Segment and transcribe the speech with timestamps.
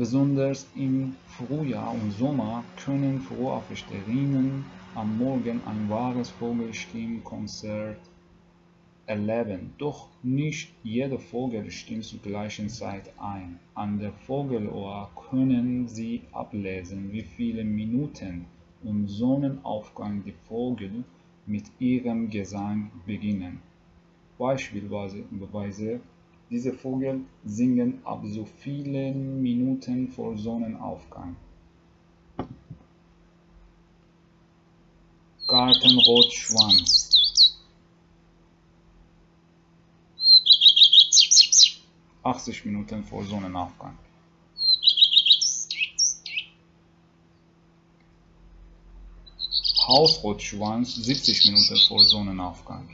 [0.00, 8.00] Besonders im Frühjahr und Sommer können Frohaufsteherinnen am Morgen ein wahres Vogelstimmkonzert
[9.04, 9.74] erleben.
[9.76, 13.58] Doch nicht jeder Vogel stimmt zur gleichen Zeit ein.
[13.74, 18.46] An der Vogelohr können Sie ablesen, wie viele Minuten
[18.82, 21.04] und Sonnenaufgang die Vögel
[21.44, 23.60] mit ihrem Gesang beginnen.
[24.38, 26.00] Beispielsweise
[26.50, 31.36] diese Vögel singen ab so vielen Minuten vor Sonnenaufgang.
[35.46, 37.10] Gartenrotschwanz
[42.22, 43.96] 80 Minuten vor Sonnenaufgang.
[49.86, 52.88] Hausrotschwanz 70 Minuten vor Sonnenaufgang.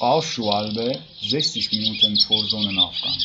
[0.00, 3.18] Rauschschwalbe 60 Minuten vor Sonnenaufgang.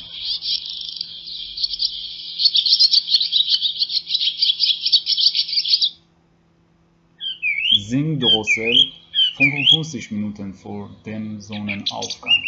[7.77, 8.91] Singdrossel
[9.37, 12.43] 55 Minuten vor dem Sonnenaufgang.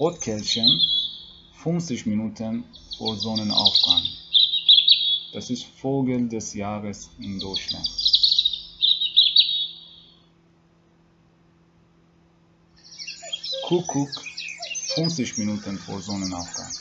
[0.00, 0.80] Rotkehlchen
[1.62, 2.64] 50 Minuten
[2.96, 4.02] vor Sonnenaufgang.
[5.34, 8.01] Das ist Vogel des Jahres in Deutschland.
[13.72, 14.10] Kuckuck
[14.96, 16.74] 50 Minuten vor Sonnenaufgang.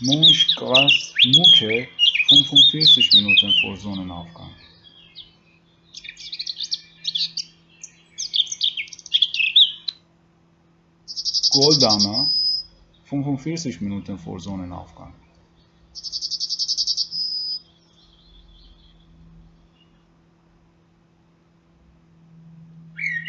[0.00, 1.88] Munchgras Mucke
[2.28, 4.54] 45 Minuten vor Sonnenaufgang.
[11.50, 12.30] Goldammer
[13.04, 15.12] 45 Minuten vor Sonnenaufgang.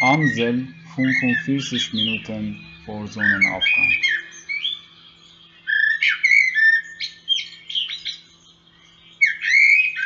[0.06, 3.92] Amsel 45 Minuten vor Sonnenaufgang.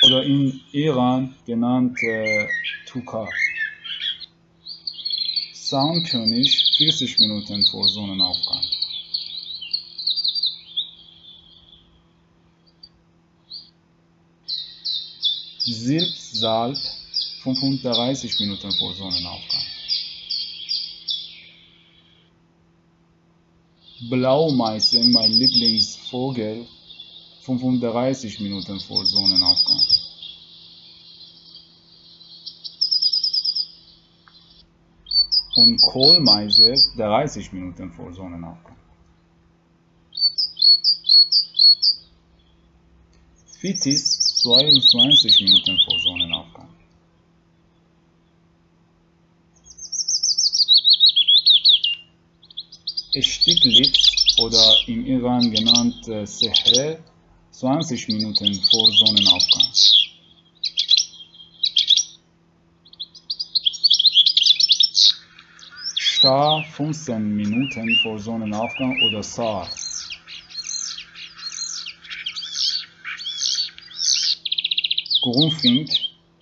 [0.04, 2.48] Oder in Iran genannt äh,
[2.86, 3.28] Tukar.
[5.54, 8.64] Soundkönig 40 Minuten vor Sonnenaufgang.
[15.66, 16.78] Silbsalb
[17.44, 19.59] 35 Minuten vor Sonnenaufgang.
[24.08, 26.66] Blaumeise, mein Lieblingsvogel,
[27.42, 29.82] 35 Minuten vor Sonnenaufgang.
[35.56, 38.78] Und Kohlmeise 30 Minuten vor Sonnenaufgang.
[43.60, 46.79] Fitis 22 Minuten vor Sonnenaufgang.
[53.18, 57.04] Stiglitz oder im Iran genannt äh, Sehre
[57.52, 59.68] 20 Minuten vor Sonnenaufgang.
[65.98, 69.68] Star 15 Minuten vor Sonnenaufgang oder Saar.
[75.22, 75.90] Grunfink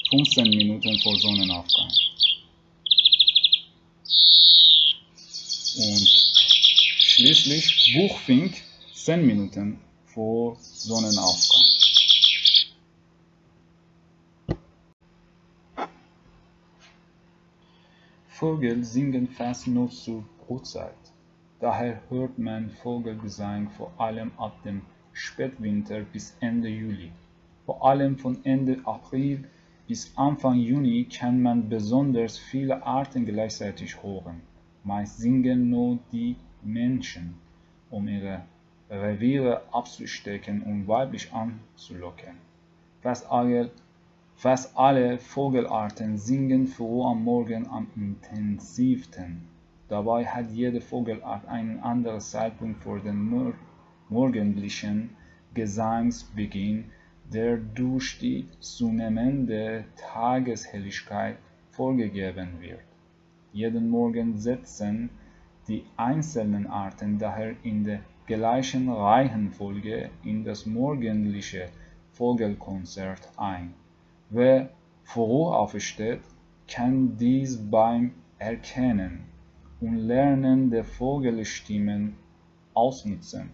[0.09, 1.91] 15 Minuten vor Sonnenaufgang.
[5.79, 6.27] Und
[7.17, 8.53] schließlich Buchfink
[8.93, 11.65] 10 Minuten vor Sonnenaufgang.
[18.27, 20.93] Vögel singen fast nur zur Brutzeit.
[21.59, 27.11] Daher hört man Vogelgesang vor allem ab dem Spätwinter bis Ende Juli.
[27.65, 29.43] Vor allem von Ende April
[29.87, 34.43] bis Anfang Juni kann man besonders viele Arten gleichzeitig hören.
[34.83, 36.35] Meist singen nur die
[36.67, 37.35] Menschen,
[37.89, 38.43] um ihre
[38.89, 42.37] Reviere abzustecken und weiblich anzulocken.
[43.01, 43.71] Fast alle,
[44.35, 49.47] fast alle Vogelarten singen früh am Morgen am intensivsten.
[49.89, 53.53] Dabei hat jede Vogelart einen anderen Zeitpunkt für den
[54.09, 55.11] morgendlichen
[55.53, 56.85] Gesangsbeginn,
[57.33, 61.37] der durch die zunehmende Tageshelligkeit
[61.71, 62.81] vorgegeben wird.
[63.53, 65.09] Jeden Morgen setzen
[65.67, 71.69] die einzelnen Arten daher in der gleichen Reihenfolge in das morgendliche
[72.13, 73.73] Vogelkonzert ein.
[74.29, 74.69] Wer
[75.03, 76.21] früh aufsteht,
[76.67, 79.25] kann dies beim Erkennen
[79.79, 82.15] und lernen die Vogelstimmen
[82.73, 83.49] ausnutzen.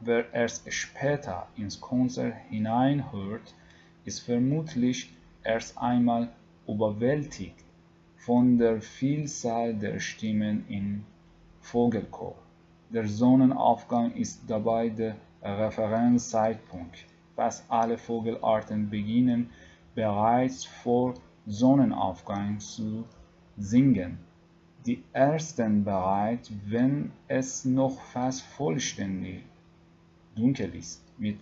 [0.00, 3.54] Wer erst später ins Konzert hineinhört,
[4.04, 5.12] ist vermutlich
[5.44, 6.28] erst einmal
[6.66, 7.64] überwältigt
[8.30, 11.04] von der Vielzahl der Stimmen im
[11.62, 12.36] Vogelchor.
[12.88, 17.06] Der Sonnenaufgang ist dabei der Referenzzeitpunkt.
[17.34, 19.50] Fast alle Vogelarten beginnen
[19.96, 23.02] bereits vor Sonnenaufgang zu
[23.58, 24.18] singen.
[24.86, 29.42] Die ersten bereits, wenn es noch fast vollständig
[30.36, 31.02] dunkel ist.
[31.18, 31.40] Mit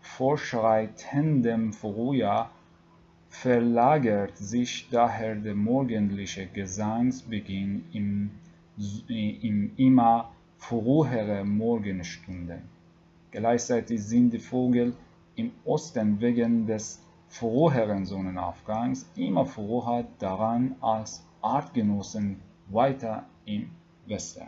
[0.00, 2.52] fortschreitendem Frühjahr
[3.30, 8.30] verlagert sich daher der morgendliche Gesangsbeginn in,
[9.08, 12.62] in immer frühere Morgenstunden.
[13.30, 14.94] Gleichzeitig sind die Vögel
[15.36, 23.70] im Osten wegen des früheren Sonnenaufgangs immer früher daran als Artgenossen weiter im
[24.06, 24.46] Westen.